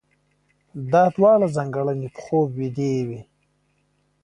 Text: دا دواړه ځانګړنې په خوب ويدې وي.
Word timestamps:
دا 0.91 1.03
دواړه 1.15 1.47
ځانګړنې 1.55 2.07
په 2.15 2.19
خوب 2.25 2.49
ويدې 2.57 2.95
وي. 3.07 3.21